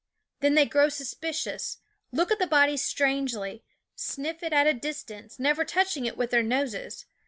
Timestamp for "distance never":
4.73-5.63